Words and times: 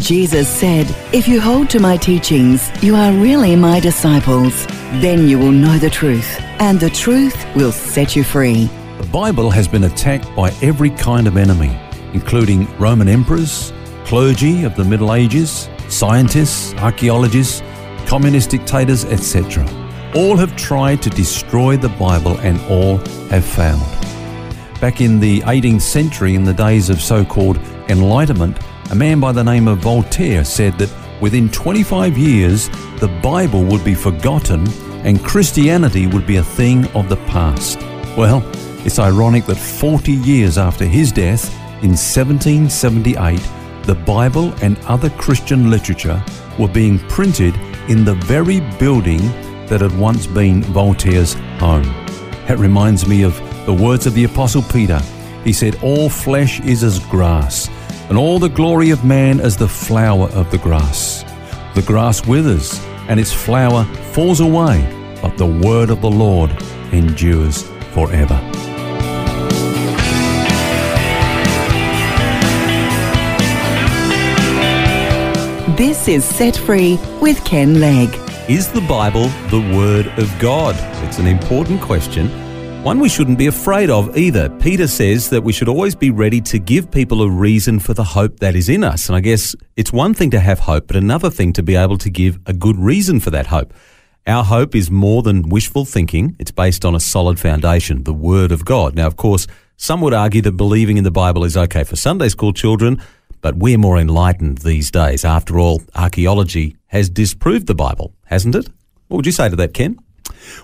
Jesus 0.00 0.46
said, 0.46 0.86
If 1.14 1.26
you 1.26 1.40
hold 1.40 1.70
to 1.70 1.80
my 1.80 1.96
teachings, 1.96 2.70
you 2.82 2.94
are 2.94 3.12
really 3.12 3.56
my 3.56 3.80
disciples. 3.80 4.66
Then 5.00 5.26
you 5.26 5.38
will 5.38 5.52
know 5.52 5.78
the 5.78 5.88
truth, 5.88 6.38
and 6.60 6.78
the 6.78 6.90
truth 6.90 7.46
will 7.56 7.72
set 7.72 8.14
you 8.14 8.22
free. 8.22 8.68
The 8.98 9.08
Bible 9.10 9.50
has 9.50 9.66
been 9.66 9.84
attacked 9.84 10.34
by 10.36 10.50
every 10.60 10.90
kind 10.90 11.26
of 11.26 11.38
enemy, 11.38 11.78
including 12.12 12.66
Roman 12.78 13.08
emperors, 13.08 13.72
clergy 14.04 14.64
of 14.64 14.76
the 14.76 14.84
Middle 14.84 15.14
Ages, 15.14 15.68
scientists, 15.88 16.74
archaeologists, 16.74 17.62
communist 18.06 18.50
dictators, 18.50 19.06
etc. 19.06 19.64
All 20.14 20.36
have 20.36 20.54
tried 20.56 21.00
to 21.02 21.10
destroy 21.10 21.78
the 21.78 21.88
Bible 21.88 22.38
and 22.40 22.60
all 22.70 22.98
have 23.28 23.44
failed. 23.44 23.80
Back 24.78 25.00
in 25.00 25.20
the 25.20 25.40
18th 25.40 25.80
century, 25.80 26.34
in 26.34 26.44
the 26.44 26.52
days 26.52 26.90
of 26.90 27.00
so 27.00 27.24
called 27.24 27.56
Enlightenment, 27.88 28.58
a 28.90 28.94
man 28.94 29.18
by 29.18 29.32
the 29.32 29.42
name 29.42 29.66
of 29.66 29.78
Voltaire 29.78 30.44
said 30.44 30.78
that 30.78 30.92
within 31.20 31.48
25 31.48 32.16
years, 32.16 32.68
the 33.00 33.18
Bible 33.22 33.64
would 33.64 33.84
be 33.84 33.94
forgotten 33.94 34.66
and 35.04 35.22
Christianity 35.24 36.06
would 36.06 36.26
be 36.26 36.36
a 36.36 36.42
thing 36.42 36.86
of 36.88 37.08
the 37.08 37.16
past. 37.28 37.80
Well, 38.16 38.42
it's 38.84 38.98
ironic 38.98 39.44
that 39.46 39.56
40 39.56 40.12
years 40.12 40.56
after 40.56 40.84
his 40.84 41.10
death, 41.10 41.52
in 41.82 41.90
1778, 41.90 43.40
the 43.82 43.94
Bible 43.94 44.54
and 44.62 44.78
other 44.86 45.10
Christian 45.10 45.68
literature 45.68 46.22
were 46.58 46.68
being 46.68 46.98
printed 47.08 47.56
in 47.88 48.04
the 48.04 48.14
very 48.14 48.60
building 48.78 49.20
that 49.66 49.80
had 49.80 49.96
once 49.98 50.26
been 50.26 50.62
Voltaire's 50.62 51.34
home. 51.58 51.82
That 52.46 52.58
reminds 52.58 53.06
me 53.06 53.24
of 53.24 53.36
the 53.66 53.74
words 53.74 54.06
of 54.06 54.14
the 54.14 54.24
Apostle 54.24 54.62
Peter. 54.62 55.00
He 55.44 55.52
said, 55.52 55.82
All 55.82 56.08
flesh 56.08 56.60
is 56.60 56.84
as 56.84 57.00
grass 57.06 57.68
and 58.08 58.16
all 58.16 58.38
the 58.38 58.48
glory 58.48 58.90
of 58.90 59.04
man 59.04 59.40
as 59.40 59.56
the 59.56 59.68
flower 59.68 60.28
of 60.30 60.50
the 60.50 60.58
grass. 60.58 61.24
The 61.74 61.82
grass 61.82 62.26
withers, 62.26 62.80
and 63.08 63.18
its 63.18 63.32
flower 63.32 63.84
falls 64.12 64.40
away, 64.40 64.80
but 65.20 65.36
the 65.36 65.46
word 65.46 65.90
of 65.90 66.00
the 66.00 66.10
Lord 66.10 66.50
endures 66.92 67.62
forever. 67.92 68.40
This 75.76 76.08
is 76.08 76.24
Set 76.24 76.56
Free 76.56 76.98
with 77.20 77.44
Ken 77.44 77.80
Legg. 77.80 78.08
Is 78.48 78.68
the 78.72 78.80
Bible 78.82 79.28
the 79.50 79.60
Word 79.76 80.06
of 80.18 80.32
God? 80.38 80.74
It's 81.04 81.18
an 81.18 81.26
important 81.26 81.82
question 81.82 82.30
one 82.86 83.00
we 83.00 83.08
shouldn't 83.08 83.36
be 83.36 83.48
afraid 83.48 83.90
of 83.90 84.16
either. 84.16 84.48
Peter 84.60 84.86
says 84.86 85.28
that 85.30 85.42
we 85.42 85.52
should 85.52 85.68
always 85.68 85.96
be 85.96 86.12
ready 86.12 86.40
to 86.40 86.56
give 86.56 86.88
people 86.88 87.20
a 87.20 87.28
reason 87.28 87.80
for 87.80 87.94
the 87.94 88.04
hope 88.04 88.38
that 88.38 88.54
is 88.54 88.68
in 88.68 88.84
us. 88.84 89.08
And 89.08 89.16
I 89.16 89.20
guess 89.20 89.56
it's 89.74 89.92
one 89.92 90.14
thing 90.14 90.30
to 90.30 90.38
have 90.38 90.60
hope, 90.60 90.86
but 90.86 90.94
another 90.94 91.28
thing 91.28 91.52
to 91.54 91.64
be 91.64 91.74
able 91.74 91.98
to 91.98 92.08
give 92.08 92.38
a 92.46 92.52
good 92.52 92.76
reason 92.76 93.18
for 93.18 93.30
that 93.30 93.48
hope. 93.48 93.74
Our 94.28 94.44
hope 94.44 94.76
is 94.76 94.88
more 94.88 95.24
than 95.24 95.48
wishful 95.48 95.84
thinking. 95.84 96.36
It's 96.38 96.52
based 96.52 96.84
on 96.84 96.94
a 96.94 97.00
solid 97.00 97.40
foundation, 97.40 98.04
the 98.04 98.14
Word 98.14 98.52
of 98.52 98.64
God. 98.64 98.94
Now, 98.94 99.08
of 99.08 99.16
course, 99.16 99.48
some 99.76 100.00
would 100.02 100.14
argue 100.14 100.42
that 100.42 100.52
believing 100.52 100.96
in 100.96 101.02
the 101.02 101.10
Bible 101.10 101.42
is 101.42 101.56
okay 101.56 101.82
for 101.82 101.96
Sunday 101.96 102.28
school 102.28 102.52
children, 102.52 103.02
but 103.40 103.56
we're 103.56 103.78
more 103.78 103.98
enlightened 103.98 104.58
these 104.58 104.92
days. 104.92 105.24
After 105.24 105.58
all, 105.58 105.82
archaeology 105.96 106.76
has 106.86 107.10
disproved 107.10 107.66
the 107.66 107.74
Bible, 107.74 108.14
hasn't 108.26 108.54
it? 108.54 108.68
What 109.08 109.16
would 109.16 109.26
you 109.26 109.32
say 109.32 109.48
to 109.48 109.56
that, 109.56 109.74
Ken? 109.74 109.98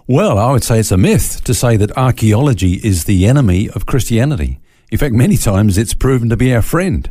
Well, 0.07 0.39
I 0.39 0.53
would 0.53 0.65
say 0.65 0.81
it's 0.81 0.93
a 0.93 0.97
myth 0.97 1.43
to 1.45 1.55
say 1.55 1.77
that 1.77 1.97
archaeology 1.97 2.75
is 2.85 3.05
the 3.05 3.27
enemy 3.27 3.69
of 3.71 3.87
Christianity. 3.87 4.61
In 4.91 4.99
fact, 4.99 5.15
many 5.15 5.37
times 5.37 5.79
it's 5.79 5.95
proven 5.95 6.29
to 6.29 6.37
be 6.37 6.55
our 6.55 6.63
friend. 6.63 7.11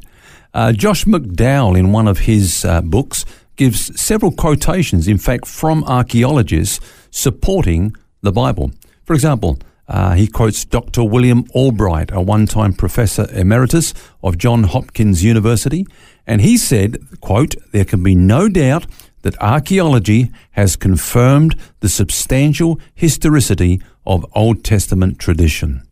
Uh, 0.54 0.72
Josh 0.74 1.06
McDowell, 1.06 1.78
in 1.78 1.92
one 1.92 2.08
of 2.08 2.20
his 2.20 2.66
uh, 2.66 2.82
books, 2.82 3.26
gives 3.56 4.00
several 4.00 4.32
quotations, 4.32 5.08
in 5.08 5.18
fact, 5.18 5.48
from 5.48 5.84
archaeologists 5.86 6.80
supporting 7.10 7.96
the 8.22 8.32
Bible. 8.32 8.72
For 9.04 9.14
example, 9.14 9.58
uh, 9.88 10.14
he 10.14 10.28
quotes 10.28 10.64
Dr. 10.64 11.04
William 11.04 11.46
Albright, 11.54 12.12
a 12.12 12.22
one-time 12.22 12.74
professor 12.74 13.28
emeritus 13.34 13.94
of 14.24 14.38
John 14.38 14.64
Hopkins 14.64 15.24
University, 15.24 15.86
and 16.26 16.42
he 16.42 16.58
said, 16.58 16.98
quote, 17.20 17.56
there 17.72 17.86
can 17.86 18.02
be 18.04 18.16
no 18.16 18.48
doubt 18.48 18.86
that 19.22 19.40
archaeology 19.42 20.32
has 20.52 20.76
confirmed 20.76 21.56
the 21.80 21.90
substantial 21.90 22.80
historicity 22.94 23.82
of 24.06 24.26
Old 24.34 24.64
Testament 24.64 25.20
tradition. 25.20 25.88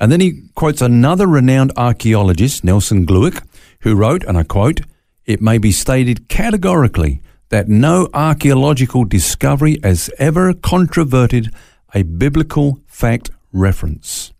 And 0.00 0.10
then 0.10 0.20
he 0.20 0.42
quotes 0.54 0.80
another 0.80 1.26
renowned 1.26 1.72
archaeologist, 1.76 2.64
Nelson 2.64 3.06
Glueck, 3.06 3.44
who 3.80 3.94
wrote, 3.94 4.24
and 4.24 4.38
I 4.38 4.44
quote, 4.44 4.80
It 5.26 5.42
may 5.42 5.58
be 5.58 5.72
stated 5.72 6.28
categorically 6.28 7.20
that 7.50 7.68
no 7.68 8.08
archaeological 8.14 9.04
discovery 9.04 9.78
has 9.82 10.10
ever 10.18 10.54
controverted 10.54 11.54
a 11.94 12.02
biblical 12.02 12.80
fact 12.86 13.30
reference. 13.52 14.32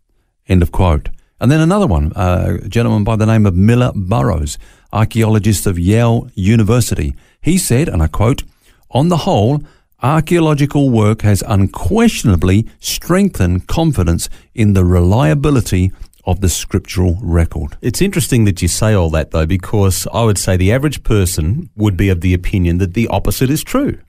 End 0.47 0.61
of 0.61 0.71
quote. 0.71 1.09
And 1.39 1.51
then 1.51 1.59
another 1.59 1.87
one, 1.87 2.13
uh, 2.13 2.57
a 2.63 2.67
gentleman 2.69 3.03
by 3.03 3.15
the 3.15 3.25
name 3.25 3.45
of 3.45 3.55
Miller 3.55 3.91
Burrows, 3.95 4.57
archaeologist 4.91 5.67
of 5.67 5.79
Yale 5.79 6.29
University. 6.33 7.15
He 7.41 7.57
said, 7.57 7.89
and 7.89 8.01
I 8.01 8.07
quote, 8.07 8.43
on 8.91 9.09
the 9.09 9.17
whole, 9.17 9.61
archaeological 10.01 10.89
work 10.89 11.21
has 11.21 11.43
unquestionably 11.47 12.67
strengthened 12.79 13.67
confidence 13.67 14.29
in 14.53 14.73
the 14.73 14.85
reliability 14.85 15.91
of 16.25 16.41
the 16.41 16.49
scriptural 16.49 17.17
record. 17.21 17.77
It's 17.81 18.01
interesting 18.01 18.45
that 18.45 18.61
you 18.61 18.67
say 18.67 18.93
all 18.93 19.09
that, 19.11 19.31
though, 19.31 19.45
because 19.45 20.07
I 20.13 20.23
would 20.23 20.37
say 20.37 20.57
the 20.57 20.71
average 20.71 21.03
person 21.03 21.69
would 21.75 21.95
be 21.95 22.09
of 22.09 22.21
the 22.21 22.33
opinion 22.33 22.79
that 22.79 22.93
the 22.93 23.07
opposite 23.07 23.49
is 23.49 23.63
true. 23.63 23.99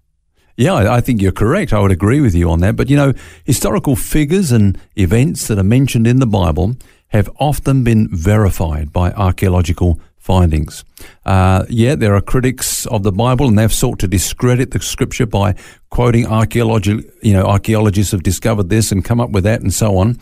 Yeah, 0.56 0.90
I 0.90 1.02
think 1.02 1.20
you're 1.20 1.32
correct. 1.32 1.74
I 1.74 1.80
would 1.80 1.92
agree 1.92 2.20
with 2.20 2.34
you 2.34 2.50
on 2.50 2.60
that. 2.60 2.76
But 2.76 2.88
you 2.88 2.96
know, 2.96 3.12
historical 3.44 3.94
figures 3.94 4.52
and 4.52 4.78
events 4.96 5.48
that 5.48 5.58
are 5.58 5.62
mentioned 5.62 6.06
in 6.06 6.18
the 6.18 6.26
Bible 6.26 6.76
have 7.08 7.30
often 7.38 7.84
been 7.84 8.08
verified 8.08 8.92
by 8.92 9.12
archaeological 9.12 10.00
findings. 10.26 10.84
Uh, 11.24 11.64
yeah, 11.70 11.94
there 11.94 12.14
are 12.14 12.20
critics 12.20 12.84
of 12.86 13.04
the 13.04 13.12
Bible, 13.12 13.46
and 13.46 13.56
they've 13.56 13.72
sought 13.72 14.00
to 14.00 14.08
discredit 14.08 14.72
the 14.72 14.80
Scripture 14.80 15.24
by 15.24 15.54
quoting 15.90 16.26
archaeology. 16.26 17.08
You 17.22 17.32
know, 17.32 17.46
archaeologists 17.46 18.10
have 18.10 18.24
discovered 18.24 18.68
this 18.68 18.90
and 18.90 19.04
come 19.04 19.20
up 19.20 19.30
with 19.30 19.44
that, 19.44 19.60
and 19.60 19.72
so 19.72 19.96
on. 19.96 20.18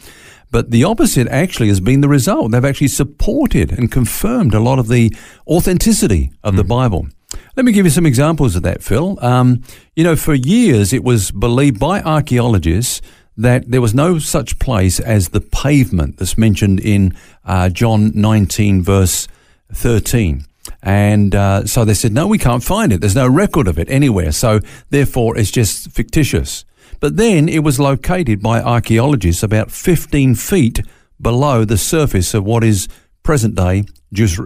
But 0.50 0.70
the 0.70 0.84
opposite 0.84 1.26
actually 1.28 1.68
has 1.68 1.80
been 1.80 2.02
the 2.02 2.08
result. 2.08 2.52
They've 2.52 2.64
actually 2.64 2.88
supported 2.88 3.72
and 3.72 3.90
confirmed 3.90 4.54
a 4.54 4.60
lot 4.60 4.78
of 4.78 4.88
the 4.88 5.12
authenticity 5.48 6.30
of 6.44 6.54
mm. 6.54 6.58
the 6.58 6.64
Bible. 6.64 7.08
Let 7.56 7.64
me 7.64 7.72
give 7.72 7.86
you 7.86 7.90
some 7.90 8.06
examples 8.06 8.54
of 8.54 8.62
that, 8.62 8.82
Phil. 8.82 9.18
Um, 9.20 9.62
you 9.96 10.04
know, 10.04 10.14
for 10.14 10.34
years 10.34 10.92
it 10.92 11.02
was 11.02 11.32
believed 11.32 11.80
by 11.80 12.02
archaeologists 12.02 13.00
that 13.36 13.68
there 13.68 13.80
was 13.80 13.94
no 13.94 14.18
such 14.18 14.58
place 14.60 15.00
as 15.00 15.30
the 15.30 15.40
pavement 15.40 16.18
that's 16.18 16.38
mentioned 16.38 16.78
in 16.78 17.16
uh, 17.44 17.68
John 17.68 18.12
19, 18.14 18.82
verse 18.82 19.26
13. 19.74 20.44
And 20.82 21.34
uh, 21.34 21.66
so 21.66 21.84
they 21.84 21.94
said, 21.94 22.12
no, 22.12 22.26
we 22.26 22.38
can't 22.38 22.62
find 22.62 22.92
it. 22.92 23.00
There's 23.00 23.14
no 23.14 23.28
record 23.28 23.68
of 23.68 23.78
it 23.78 23.88
anywhere. 23.90 24.32
So 24.32 24.60
therefore, 24.90 25.36
it's 25.36 25.50
just 25.50 25.90
fictitious. 25.90 26.64
But 27.00 27.16
then 27.16 27.48
it 27.48 27.64
was 27.64 27.80
located 27.80 28.42
by 28.42 28.60
archaeologists 28.60 29.42
about 29.42 29.70
15 29.70 30.34
feet 30.34 30.80
below 31.20 31.64
the 31.64 31.78
surface 31.78 32.34
of 32.34 32.44
what 32.44 32.64
is 32.64 32.88
present 33.22 33.54
day 33.54 33.84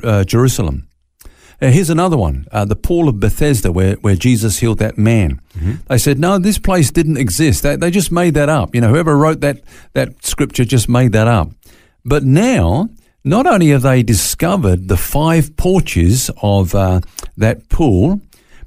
uh, 0.03 0.25
Jerusalem. 0.25 0.89
Uh, 1.61 1.71
here's 1.71 1.91
another 1.91 2.17
one 2.17 2.47
uh, 2.53 2.65
the 2.65 2.77
pool 2.77 3.09
of 3.09 3.19
Bethesda, 3.19 3.73
where, 3.73 3.95
where 3.97 4.15
Jesus 4.15 4.59
healed 4.59 4.79
that 4.79 4.97
man. 4.97 5.41
Mm-hmm. 5.57 5.73
They 5.89 5.99
said, 5.99 6.19
no, 6.19 6.39
this 6.39 6.59
place 6.59 6.93
didn't 6.93 7.17
exist. 7.17 7.65
They, 7.65 7.75
they 7.75 7.91
just 7.91 8.13
made 8.13 8.35
that 8.35 8.49
up. 8.49 8.75
You 8.75 8.81
know, 8.81 8.89
whoever 8.89 9.17
wrote 9.17 9.41
that, 9.41 9.61
that 9.93 10.25
scripture 10.25 10.65
just 10.65 10.89
made 10.89 11.13
that 11.13 11.27
up. 11.27 11.51
But 12.05 12.23
now 12.23 12.89
not 13.29 13.47
only 13.47 13.69
have 13.69 13.83
they 13.83 14.03
discovered 14.03 14.89
the 14.89 14.97
five 14.97 15.57
porches 15.57 16.31
of 16.43 16.75
uh, 16.75 17.01
that 17.37 17.69
pool, 17.69 18.21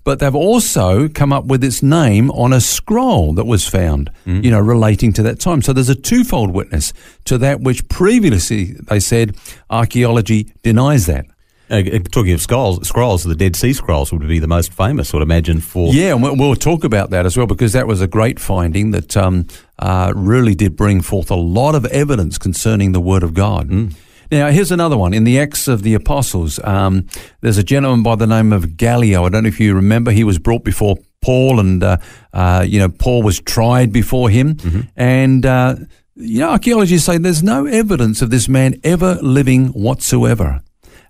but 0.04 0.20
they've 0.20 0.36
also 0.36 1.08
come 1.08 1.32
up 1.32 1.46
with 1.46 1.64
its 1.64 1.84
name 1.84 2.32
on 2.32 2.54
a 2.54 2.62
scroll 2.62 3.34
that 3.34 3.46
was 3.46 3.68
found, 3.68 4.12
mm. 4.26 4.44
you 4.44 4.50
know, 4.50 4.60
relating 4.60 5.14
to 5.14 5.24
that 5.24 5.40
time. 5.40 5.62
So 5.62 5.74
there's 5.74 5.90
a 5.90 5.96
twofold 5.96 6.52
witness 6.52 6.94
to 7.26 7.38
that 7.40 7.62
which 7.62 7.88
previously 7.88 8.74
they 8.74 9.00
said 9.00 9.36
archaeology 9.70 10.52
denies 10.64 11.06
that. 11.08 11.26
Uh, 11.70 11.84
talking 12.12 12.34
of 12.34 12.42
scrolls, 12.42 12.86
scrolls, 12.86 13.24
the 13.24 13.34
Dead 13.34 13.56
Sea 13.56 13.72
Scrolls 13.72 14.12
would 14.12 14.28
be 14.28 14.40
the 14.40 14.48
most 14.48 14.74
famous, 14.74 15.14
I 15.14 15.18
would 15.18 15.24
imagine, 15.24 15.62
for. 15.62 15.94
Yeah, 15.94 16.14
and 16.14 16.22
we'll, 16.22 16.36
we'll 16.36 16.56
talk 16.56 16.84
about 16.84 17.12
that 17.12 17.26
as 17.26 17.38
well 17.38 17.48
because 17.48 17.72
that 17.72 17.88
was 17.88 18.02
a 18.02 18.08
great 18.08 18.42
finding 18.42 18.92
that 18.92 19.16
um, 19.16 19.48
uh, 19.80 20.12
really 20.14 20.54
did 20.54 20.76
bring 20.76 21.02
forth 21.02 21.32
a 21.32 21.36
lot 21.36 21.74
of 21.74 21.86
evidence 21.86 22.38
concerning 22.38 22.92
the 22.92 23.00
Word 23.00 23.24
of 23.24 23.34
God. 23.34 23.70
Mm. 23.70 23.94
Now, 24.32 24.50
here's 24.50 24.72
another 24.72 24.98
one. 24.98 25.14
In 25.14 25.26
the 25.26 25.40
Acts 25.40 25.68
of 25.68 25.84
the 25.84 25.94
Apostles, 25.94 26.58
um, 26.64 27.06
there's 27.42 27.58
a 27.58 27.64
gentleman 27.64 28.02
by 28.02 28.16
the 28.16 28.26
name 28.26 28.54
of 28.54 28.78
Gallio. 28.78 29.26
I 29.26 29.30
don't 29.30 29.44
know 29.44 29.50
if 29.50 29.60
you 29.60 29.76
remember, 29.76 30.12
he 30.12 30.24
was 30.24 30.40
brought 30.40 30.64
before 30.64 30.96
Paul, 31.20 31.60
and, 31.60 31.84
uh, 31.84 31.98
uh, 32.32 32.64
you 32.66 32.80
know, 32.80 32.88
Paul 32.88 33.24
was 33.24 33.42
tried 33.42 33.92
before 33.92 34.30
him. 34.30 34.56
Mm-hmm. 34.56 34.82
And, 34.96 35.46
uh, 35.46 35.76
you 36.16 36.40
know, 36.40 36.52
archaeologists 36.52 37.06
say 37.06 37.18
there's 37.18 37.44
no 37.44 37.66
evidence 37.66 38.22
of 38.22 38.30
this 38.30 38.48
man 38.48 38.80
ever 38.86 39.16
living 39.16 39.68
whatsoever. 39.68 40.62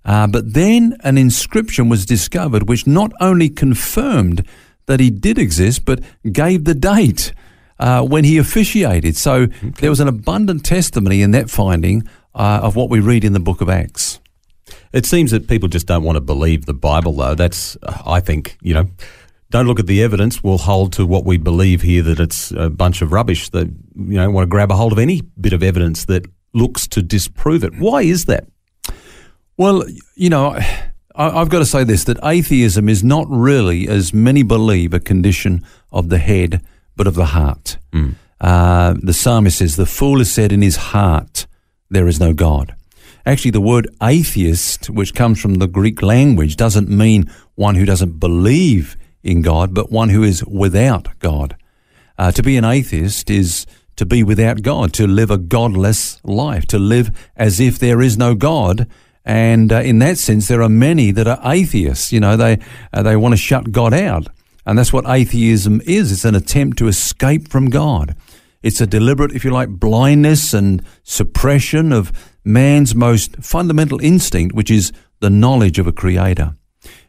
Uh, 0.04 0.26
but 0.26 0.56
then 0.56 0.98
an 1.04 1.20
inscription 1.20 1.90
was 1.90 2.08
discovered 2.08 2.68
which 2.68 2.88
not 2.88 3.12
only 3.20 3.50
confirmed 3.50 4.44
that 4.88 5.00
he 5.00 5.12
did 5.12 5.38
exist, 5.38 5.86
but 5.86 6.02
gave 6.32 6.64
the 6.64 6.74
date 6.74 7.34
uh, 7.78 8.04
when 8.04 8.24
he 8.24 8.40
officiated. 8.40 9.16
So 9.16 9.46
there 9.80 9.92
was 9.92 10.00
an 10.00 10.08
abundant 10.08 10.66
testimony 10.66 11.22
in 11.22 11.32
that 11.32 11.52
finding 11.52 12.08
uh, 12.36 12.62
of 12.64 12.76
what 12.76 12.90
we 12.90 13.00
read 13.00 13.24
in 13.24 13.34
the 13.34 13.40
book 13.40 13.62
of 13.62 13.70
Acts. 13.70 14.20
It 14.94 15.06
seems 15.06 15.32
that 15.32 15.48
people 15.48 15.70
just 15.70 15.88
don't 15.88 16.04
want 16.04 16.18
to 16.18 16.22
believe 16.22 16.66
the 16.66 16.74
Bible, 16.74 17.14
though. 17.14 17.36
That's, 17.36 17.78
I 18.06 18.20
think, 18.20 18.58
you 18.62 18.74
know, 18.74 18.90
don't 19.50 19.68
look 19.68 19.80
at 19.80 19.88
the 19.88 20.02
evidence. 20.02 20.44
We'll 20.44 20.58
hold 20.58 20.94
to 20.94 21.06
what 21.06 21.26
we 21.26 21.38
believe 21.38 21.82
here 21.82 22.02
that 22.04 22.20
it's 22.20 22.52
a 22.52 22.70
bunch 22.70 23.02
of 23.02 23.12
rubbish. 23.12 23.50
That 23.50 23.68
you 23.68 24.16
know, 24.16 24.30
want 24.32 24.46
to 24.46 24.50
grab 24.50 24.72
a 24.72 24.76
hold 24.76 24.94
of 24.94 25.00
any 25.00 25.22
bit 25.22 25.54
of 25.54 25.62
evidence 25.62 26.06
that 26.06 26.26
looks 26.54 26.88
to 26.90 27.02
disprove 27.02 27.64
it. 27.64 27.78
Why 27.78 28.02
is 28.02 28.26
that? 28.26 28.48
Well, 29.58 29.84
you 30.16 30.30
know, 30.30 30.58
I, 31.16 31.30
have 31.30 31.50
got 31.50 31.60
to 31.60 31.66
say 31.66 31.84
this 31.84 32.06
that 32.06 32.18
atheism 32.24 32.88
is 32.88 33.04
not 33.04 33.28
really, 33.30 33.88
as 33.88 34.14
many 34.14 34.44
believe, 34.44 34.94
a 34.94 35.00
condition 35.00 35.66
of 35.92 36.10
the 36.10 36.18
head, 36.18 36.62
but 36.96 37.08
of 37.08 37.16
the 37.16 37.28
heart. 37.28 37.78
Mm. 37.92 38.16
Uh, 38.40 38.96
the 39.02 39.14
psalmist 39.14 39.58
says, 39.58 39.76
The 39.76 39.86
fool 39.86 40.20
has 40.20 40.32
said 40.32 40.52
in 40.52 40.62
his 40.62 40.78
heart, 40.78 41.46
There 41.92 42.08
is 42.08 42.22
no 42.22 42.34
God. 42.34 42.74
Actually, 43.26 43.52
the 43.52 43.60
word 43.60 43.94
atheist, 44.02 44.90
which 44.90 45.14
comes 45.14 45.42
from 45.42 45.56
the 45.56 45.68
Greek 45.68 46.02
language, 46.02 46.56
doesn't 46.56 46.88
mean 46.88 47.30
one 47.56 47.76
who 47.76 47.86
doesn't 47.86 48.18
believe 48.18 48.96
in 49.24 49.42
God, 49.42 49.74
but 49.74 49.92
one 49.92 50.08
who 50.08 50.24
is 50.24 50.44
without 50.46 51.10
God. 51.20 51.58
Uh, 52.18 52.32
to 52.32 52.42
be 52.42 52.56
an 52.56 52.64
atheist 52.64 53.30
is 53.30 53.68
to 53.98 54.06
be 54.06 54.24
without 54.24 54.62
God, 54.62 54.94
to 54.94 55.06
live 55.06 55.30
a 55.30 55.38
godless 55.38 56.24
life, 56.24 56.66
to 56.68 56.80
live 56.80 57.12
as 57.36 57.60
if 57.60 57.78
there 57.78 58.02
is 58.02 58.18
no 58.18 58.36
God. 58.36 58.88
And 59.26 59.74
uh, 59.74 59.82
in 59.82 60.00
that 60.00 60.18
sense, 60.18 60.48
there 60.48 60.64
are 60.64 60.70
many 60.70 61.12
that 61.12 61.28
are 61.28 61.42
atheists. 61.44 62.14
You 62.14 62.22
know, 62.22 62.38
they 62.38 62.58
uh, 62.94 63.04
they 63.04 63.18
want 63.18 63.34
to 63.34 63.38
shut 63.38 63.74
God 63.74 63.94
out, 63.94 64.28
and 64.66 64.80
that's 64.80 64.94
what 64.94 65.06
atheism 65.10 65.82
is. 65.86 66.12
It's 66.14 66.24
an 66.24 66.36
attempt 66.36 66.78
to 66.78 66.88
escape 66.88 67.50
from 67.50 67.70
God. 67.70 68.16
It's 68.64 68.82
a 68.82 68.88
deliberate, 68.88 69.32
if 69.32 69.44
you 69.44 69.52
like, 69.52 69.70
blindness 69.70 70.54
and 70.54 70.84
suppression 71.04 71.92
of 71.92 72.12
man's 72.44 72.94
most 72.94 73.36
fundamental 73.38 74.00
instinct, 74.02 74.56
which 74.56 74.72
is 74.72 74.92
the 75.20 75.30
knowledge 75.30 75.80
of 75.80 75.88
a 75.88 75.92
creator. 75.92 76.56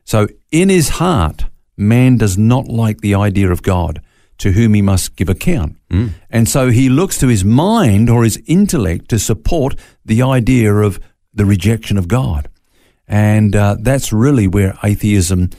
So, 0.05 0.29
in 0.51 0.69
his 0.69 0.91
heart, 0.91 1.47
man 1.77 2.17
does 2.17 2.37
not 2.37 2.69
like 2.69 3.01
the 3.01 3.15
idea 3.15 3.51
of 3.51 3.63
God 3.63 4.01
to 4.39 4.53
whom 4.53 4.75
he 4.75 4.83
must 4.83 5.15
give 5.17 5.29
account. 5.29 5.77
Mm. 5.89 6.11
And 6.29 6.49
so 6.49 6.71
he 6.71 6.89
looks 6.89 7.19
to 7.19 7.29
his 7.29 7.45
mind 7.45 8.11
or 8.11 8.25
his 8.25 8.43
intellect 8.47 9.09
to 9.11 9.19
support 9.19 9.77
the 10.05 10.23
idea 10.23 10.75
of 10.75 10.99
the 11.33 11.45
rejection 11.45 11.97
of 11.97 12.09
God. 12.09 12.49
And 13.07 13.55
uh, 13.55 13.77
that's 13.81 14.13
really 14.13 14.49
where 14.49 14.77
atheism 14.83 15.51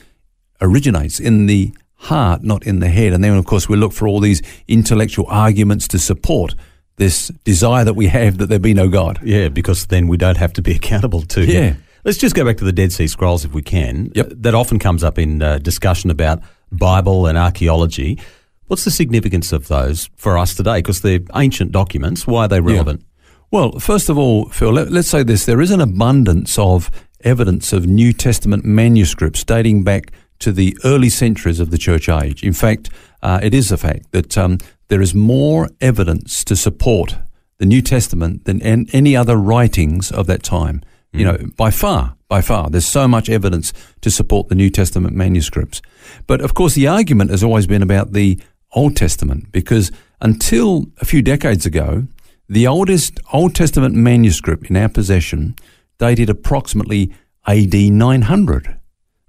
originates 0.60 1.18
in 1.18 1.46
the 1.46 1.72
heart, 2.04 2.42
not 2.42 2.66
in 2.66 2.80
the 2.80 2.88
head. 2.88 3.12
And 3.12 3.22
then, 3.24 3.36
of 3.36 3.44
course, 3.46 3.68
we 3.68 3.76
look 3.76 3.92
for 3.92 4.06
all 4.08 4.20
these 4.20 4.42
intellectual 4.68 5.26
arguments 5.28 5.88
to 5.88 5.98
support 5.98 6.54
this 6.96 7.28
desire 7.44 7.84
that 7.84 7.94
we 7.94 8.06
have 8.06 8.38
that 8.38 8.46
there 8.48 8.58
be 8.58 8.74
no 8.74 8.88
God. 8.88 9.18
Yeah, 9.24 9.48
because 9.48 9.86
then 9.86 10.06
we 10.08 10.16
don't 10.16 10.36
have 10.36 10.52
to 10.54 10.62
be 10.62 10.72
accountable 10.76 11.22
to 11.22 11.44
Yeah. 11.44 11.60
him. 11.60 11.84
Let's 12.04 12.18
just 12.18 12.34
go 12.34 12.44
back 12.44 12.58
to 12.58 12.64
the 12.64 12.72
Dead 12.72 12.92
Sea 12.92 13.06
Scrolls 13.06 13.44
if 13.46 13.54
we 13.54 13.62
can. 13.62 14.12
Yep. 14.14 14.28
That 14.36 14.54
often 14.54 14.78
comes 14.78 15.02
up 15.02 15.18
in 15.18 15.42
uh, 15.42 15.58
discussion 15.58 16.10
about 16.10 16.42
Bible 16.70 17.26
and 17.26 17.38
archaeology. 17.38 18.20
What's 18.66 18.84
the 18.84 18.90
significance 18.90 19.52
of 19.52 19.68
those 19.68 20.10
for 20.16 20.36
us 20.36 20.54
today? 20.54 20.78
Because 20.78 21.00
they're 21.00 21.20
ancient 21.34 21.72
documents. 21.72 22.26
Why 22.26 22.44
are 22.44 22.48
they 22.48 22.60
relevant? 22.60 23.04
Well, 23.50 23.78
first 23.78 24.08
of 24.10 24.18
all, 24.18 24.48
Phil, 24.50 24.72
let, 24.72 24.92
us 24.92 25.06
say 25.08 25.22
this. 25.22 25.46
There 25.46 25.60
is 25.62 25.70
an 25.70 25.80
abundance 25.80 26.58
of 26.58 26.90
evidence 27.22 27.72
of 27.72 27.86
New 27.86 28.12
Testament 28.12 28.64
manuscripts 28.66 29.42
dating 29.44 29.84
back 29.84 30.12
to 30.44 30.52
the 30.52 30.76
early 30.84 31.08
centuries 31.08 31.58
of 31.58 31.70
the 31.70 31.78
church 31.78 32.06
age. 32.08 32.44
In 32.44 32.52
fact, 32.52 32.90
uh, 33.22 33.40
it 33.42 33.54
is 33.54 33.72
a 33.72 33.78
fact 33.78 34.12
that 34.12 34.36
um, 34.36 34.58
there 34.88 35.00
is 35.00 35.14
more 35.14 35.70
evidence 35.80 36.44
to 36.44 36.54
support 36.54 37.16
the 37.56 37.64
New 37.64 37.80
Testament 37.80 38.44
than 38.44 38.60
an, 38.60 38.86
any 38.92 39.16
other 39.16 39.36
writings 39.36 40.12
of 40.12 40.26
that 40.26 40.42
time. 40.42 40.82
You 41.12 41.24
know, 41.24 41.38
by 41.56 41.70
far, 41.70 42.16
by 42.28 42.40
far, 42.40 42.68
there's 42.68 42.84
so 42.86 43.06
much 43.06 43.30
evidence 43.30 43.72
to 44.00 44.10
support 44.10 44.48
the 44.48 44.56
New 44.56 44.68
Testament 44.68 45.14
manuscripts. 45.14 45.80
But 46.26 46.40
of 46.40 46.54
course, 46.54 46.74
the 46.74 46.88
argument 46.88 47.30
has 47.30 47.44
always 47.44 47.68
been 47.68 47.82
about 47.82 48.12
the 48.12 48.40
Old 48.72 48.96
Testament 48.96 49.52
because 49.52 49.92
until 50.20 50.86
a 51.00 51.04
few 51.04 51.22
decades 51.22 51.64
ago, 51.64 52.08
the 52.48 52.66
oldest 52.66 53.20
Old 53.32 53.54
Testament 53.54 53.94
manuscript 53.94 54.68
in 54.68 54.76
our 54.76 54.88
possession 54.88 55.54
dated 55.98 56.28
approximately 56.28 57.14
AD 57.46 57.74
900. 57.74 58.80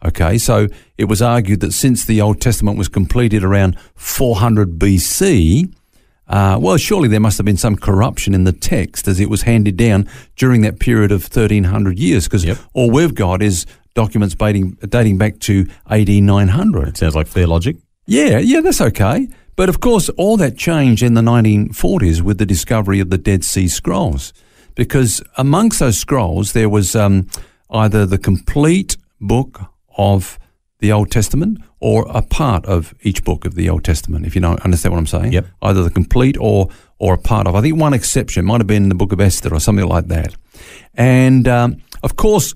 Okay, 0.05 0.37
so 0.37 0.67
it 0.99 1.05
was 1.05 1.21
argued 1.21 1.61
that 1.61 1.73
since 1.73 2.05
the 2.05 2.21
Old 2.21 2.39
Testament 2.39 2.77
was 2.77 2.87
completed 2.87 3.43
around 3.43 3.75
400 3.95 4.77
BC, 4.77 5.73
uh, 6.27 6.57
well, 6.61 6.77
surely 6.77 7.07
there 7.07 7.19
must 7.19 7.37
have 7.37 7.45
been 7.45 7.57
some 7.57 7.75
corruption 7.75 8.35
in 8.35 8.43
the 8.43 8.51
text 8.51 9.07
as 9.07 9.19
it 9.19 9.29
was 9.31 9.43
handed 9.43 9.77
down 9.77 10.07
during 10.35 10.61
that 10.61 10.79
period 10.79 11.11
of 11.11 11.23
1300 11.23 11.97
years, 11.97 12.25
because 12.25 12.45
Yep. 12.45 12.57
all 12.73 12.91
we've 12.91 13.15
got 13.15 13.41
is 13.41 13.65
documents 13.95 14.35
dating, 14.35 14.77
dating 14.87 15.17
back 15.17 15.39
to 15.39 15.65
AD 15.89 16.21
900. 16.21 16.89
It 16.89 16.97
Sounds 16.97 17.15
like 17.15 17.27
fair 17.27 17.47
logic. 17.47 17.77
Yeah, 18.05 18.37
yeah, 18.37 18.61
that's 18.61 18.81
okay. 18.81 19.27
But 19.55 19.69
of 19.69 19.79
course, 19.79 20.09
all 20.09 20.37
that 20.37 20.55
changed 20.57 21.01
in 21.01 21.15
the 21.15 21.21
1940s 21.21 22.21
with 22.21 22.37
the 22.37 22.45
discovery 22.45 22.99
of 22.99 23.09
the 23.09 23.17
Dead 23.17 23.43
Sea 23.43 23.67
Scrolls, 23.67 24.33
because 24.75 25.23
amongst 25.37 25.79
those 25.79 25.97
scrolls 25.97 26.51
there 26.53 26.69
was 26.69 26.95
um, 26.95 27.27
either 27.71 28.05
the 28.05 28.17
complete 28.19 28.97
book 29.19 29.61
of 29.97 30.37
the 30.79 30.91
Old 30.91 31.09
Testament 31.09 31.59
or 31.79 32.05
a 32.09 32.21
part 32.21 32.65
of 32.65 32.93
each 33.01 33.23
book 33.23 33.45
of 33.45 33.55
the 33.55 33.69
Old 33.69 33.83
Testament. 33.83 34.25
If 34.25 34.35
you 34.35 34.41
know, 34.41 34.57
understand 34.63 34.93
what 34.93 34.99
I'm 34.99 35.07
saying, 35.07 35.33
Yep. 35.33 35.45
either 35.61 35.83
the 35.83 35.89
complete 35.89 36.37
or 36.39 36.69
or 36.97 37.13
a 37.13 37.17
part 37.17 37.45
of. 37.47 37.55
I 37.55 37.61
think 37.61 37.77
one 37.79 37.93
exception 37.93 38.45
might 38.45 38.61
have 38.61 38.67
been 38.67 38.87
the 38.89 38.95
Book 38.95 39.11
of 39.11 39.19
Esther 39.19 39.53
or 39.53 39.59
something 39.59 39.85
like 39.85 40.07
that. 40.07 40.35
And 40.93 41.45
um, 41.47 41.77
of 42.03 42.15
course, 42.15 42.53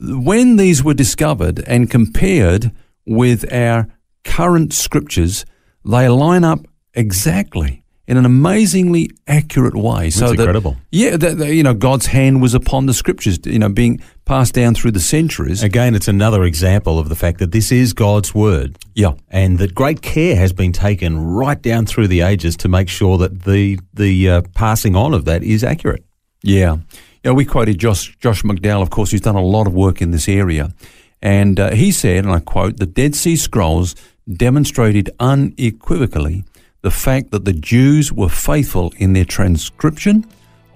when 0.00 0.56
these 0.56 0.82
were 0.82 0.94
discovered 0.94 1.62
and 1.66 1.90
compared 1.90 2.72
with 3.06 3.52
our 3.52 3.88
current 4.24 4.72
scriptures, 4.72 5.44
they 5.84 6.08
line 6.08 6.42
up 6.44 6.60
exactly 6.94 7.81
in 8.12 8.18
an 8.18 8.26
amazingly 8.26 9.10
accurate 9.26 9.74
way. 9.74 10.10
so 10.10 10.26
that, 10.26 10.38
incredible. 10.38 10.76
Yeah, 10.90 11.16
that, 11.16 11.38
that, 11.38 11.54
you 11.54 11.62
know, 11.62 11.72
God's 11.72 12.04
hand 12.04 12.42
was 12.42 12.52
upon 12.52 12.84
the 12.84 12.92
scriptures, 12.92 13.38
you 13.46 13.58
know, 13.58 13.70
being 13.70 14.02
passed 14.26 14.52
down 14.52 14.74
through 14.74 14.90
the 14.90 15.00
centuries. 15.00 15.62
Again, 15.62 15.94
it's 15.94 16.08
another 16.08 16.44
example 16.44 16.98
of 16.98 17.08
the 17.08 17.14
fact 17.14 17.38
that 17.38 17.52
this 17.52 17.72
is 17.72 17.94
God's 17.94 18.34
word. 18.34 18.76
Yeah. 18.94 19.14
and 19.30 19.58
that 19.60 19.74
great 19.74 20.02
care 20.02 20.36
has 20.36 20.52
been 20.52 20.72
taken 20.72 21.18
right 21.18 21.60
down 21.60 21.86
through 21.86 22.08
the 22.08 22.20
ages 22.20 22.54
to 22.58 22.68
make 22.68 22.90
sure 22.90 23.16
that 23.16 23.44
the 23.44 23.80
the 23.94 24.28
uh, 24.28 24.42
passing 24.52 24.94
on 24.94 25.14
of 25.14 25.24
that 25.24 25.42
is 25.42 25.64
accurate. 25.64 26.04
Yeah. 26.42 26.74
You 26.74 27.30
know, 27.30 27.34
we 27.34 27.46
quoted 27.46 27.78
Josh, 27.78 28.14
Josh 28.18 28.42
McDowell, 28.42 28.82
of 28.82 28.90
course, 28.90 29.12
who's 29.12 29.22
done 29.22 29.36
a 29.36 29.42
lot 29.42 29.66
of 29.66 29.72
work 29.72 30.02
in 30.02 30.10
this 30.10 30.28
area. 30.28 30.74
And 31.22 31.58
uh, 31.58 31.70
he 31.70 31.92
said, 31.92 32.26
and 32.26 32.34
I 32.34 32.40
quote, 32.40 32.76
the 32.76 32.84
Dead 32.84 33.14
Sea 33.14 33.36
Scrolls 33.36 33.94
demonstrated 34.30 35.08
unequivocally 35.18 36.44
the 36.82 36.90
fact 36.90 37.30
that 37.30 37.44
the 37.44 37.52
Jews 37.52 38.12
were 38.12 38.28
faithful 38.28 38.92
in 38.98 39.12
their 39.12 39.24
transcription 39.24 40.26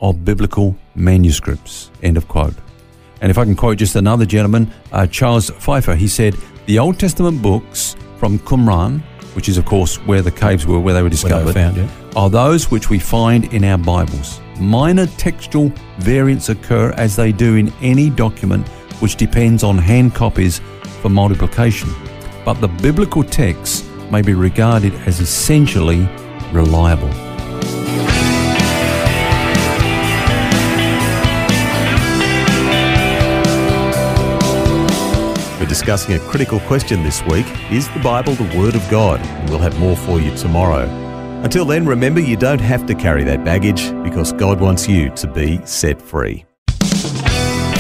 of 0.01 0.25
biblical 0.25 0.77
manuscripts. 0.95 1.91
End 2.03 2.17
of 2.17 2.29
quote. 2.29 2.55
And 3.21 3.31
if 3.31 3.39
I 3.39 3.45
can 3.45 3.57
quote 3.57 3.79
just 3.79 3.97
another 3.97 4.25
gentleman, 4.25 4.71
uh, 4.93 5.07
Charles 5.07 5.51
Pfeiffer, 5.51 5.97
he 5.97 6.07
said, 6.07 6.37
the 6.67 6.79
Old 6.79 7.01
Testament 7.01 7.43
books 7.43 7.97
from 8.19 8.39
Qumran, 8.41 9.01
which 9.35 9.49
is, 9.49 9.59
of 9.59 9.65
course, 9.65 9.97
where 10.07 10.23
the 10.23 10.31
caves 10.31 10.67
were, 10.67 10.79
where 10.79 10.95
they 10.95 11.03
were 11.03 11.09
they 11.09 11.15
discovered, 11.15 11.47
were 11.47 11.53
found, 11.53 11.77
yeah. 11.77 11.89
are 12.15 12.31
those 12.31 12.71
which 12.71 12.89
we 12.89 12.99
find 12.99 13.53
in 13.53 13.65
our 13.65 13.79
Bibles. 13.79 14.41
Minor 14.61 15.07
textual 15.07 15.71
variants 15.99 16.49
occur 16.49 16.93
as 16.93 17.17
they 17.17 17.33
do 17.33 17.57
in 17.57 17.73
any 17.83 18.11
document 18.11 18.67
which 19.01 19.17
depends 19.17 19.63
on 19.63 19.77
hand 19.77 20.15
copies 20.15 20.61
for 21.03 21.09
multiplication. 21.09 21.91
But 22.45 22.55
the 22.55 22.69
biblical 22.69 23.25
text 23.25 23.86
may 24.11 24.23
be 24.23 24.35
regarded 24.35 24.95
as 25.07 25.21
essentially 25.21 26.09
reliable. 26.53 27.11
We're 35.59 35.67
discussing 35.67 36.15
a 36.15 36.21
critical 36.21 36.61
question 36.61 37.03
this 37.03 37.23
week 37.25 37.47
Is 37.71 37.89
the 37.89 38.01
Bible 38.01 38.35
the 38.35 38.57
Word 38.57 38.75
of 38.77 38.89
God? 38.89 39.21
We'll 39.51 39.59
have 39.59 39.79
more 39.81 39.97
for 39.97 40.21
you 40.21 40.35
tomorrow. 40.37 40.89
Until 41.43 41.65
then, 41.65 41.87
remember 41.87 42.21
you 42.21 42.37
don't 42.37 42.61
have 42.61 42.87
to 42.87 42.95
carry 42.95 43.25
that 43.25 43.45
baggage 43.45 43.93
because 44.03 44.33
God 44.33 44.61
wants 44.61 44.89
you 44.89 45.11
to 45.11 45.27
be 45.27 45.61
set 45.67 46.01
free. 46.01 46.46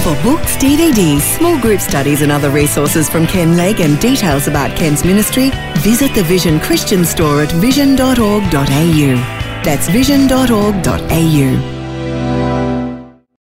For 0.07 0.15
books, 0.23 0.55
DVDs, 0.59 1.23
small 1.37 1.59
group 1.59 1.81
studies, 1.81 2.23
and 2.23 2.31
other 2.31 2.49
resources 2.49 3.09
from 3.09 3.27
Ken 3.27 3.57
Legg 3.57 3.81
and 3.81 3.99
details 3.99 4.47
about 4.47 4.77
Ken's 4.77 5.05
ministry, 5.05 5.51
visit 5.79 6.15
the 6.15 6.23
Vision 6.23 6.61
Christian 6.61 7.05
store 7.05 7.43
at 7.43 7.51
vision.org.au. 7.51 8.45
That's 9.65 9.89
vision.org.au. 9.89 11.76